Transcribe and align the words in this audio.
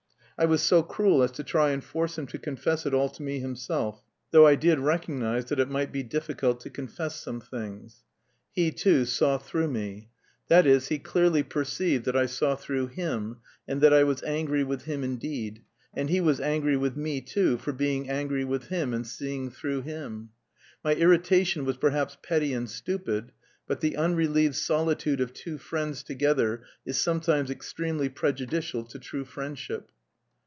I 0.37 0.45
was 0.45 0.63
so 0.63 0.81
cruel 0.81 1.21
as 1.21 1.29
to 1.33 1.43
try 1.43 1.69
and 1.69 1.83
force 1.83 2.17
him 2.17 2.25
to 2.27 2.39
confess 2.39 2.87
it 2.87 2.95
all 2.95 3.09
to 3.09 3.21
me 3.21 3.37
himself, 3.37 4.01
though 4.31 4.47
I 4.47 4.55
did 4.55 4.79
recognise 4.79 5.45
that 5.49 5.59
it 5.59 5.69
might 5.69 5.91
be 5.91 6.01
difficult 6.01 6.61
to 6.61 6.71
confess 6.71 7.17
some 7.21 7.39
things. 7.39 8.03
He, 8.51 8.71
too, 8.71 9.05
saw 9.05 9.37
through 9.37 9.67
me; 9.67 10.09
that 10.47 10.65
is, 10.65 10.87
he 10.87 10.97
clearly 10.97 11.43
perceived 11.43 12.05
that 12.05 12.15
I 12.17 12.25
saw 12.25 12.55
through 12.55 12.87
him, 12.87 13.37
and 13.67 13.81
that 13.81 13.93
I 13.93 14.03
was 14.03 14.23
angry 14.23 14.63
with 14.63 14.85
him 14.85 15.03
indeed, 15.03 15.61
and 15.93 16.09
he 16.09 16.19
was 16.19 16.41
angry 16.41 16.75
with 16.75 16.97
me 16.97 17.21
too 17.21 17.59
for 17.59 17.71
being 17.71 18.09
angry 18.09 18.43
with 18.43 18.69
him 18.69 18.95
and 18.95 19.05
seeing 19.05 19.51
through 19.51 19.83
him. 19.83 20.29
My 20.83 20.95
irritation 20.95 21.65
was 21.65 21.77
perhaps 21.77 22.17
petty 22.23 22.51
and 22.53 22.67
stupid; 22.67 23.31
but 23.67 23.81
the 23.81 23.95
unrelieved 23.95 24.55
solitude 24.55 25.21
of 25.21 25.33
two 25.33 25.59
friends 25.59 26.01
together 26.01 26.63
is 26.83 26.97
sometimes 26.99 27.51
extremely 27.51 28.09
prejudicial 28.09 28.83
to 28.85 28.97
true 28.97 29.23
friendship. 29.23 29.91